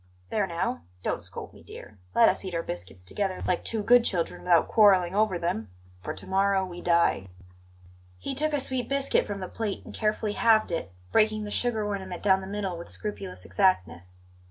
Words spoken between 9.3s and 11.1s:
the plate and carefully halved it,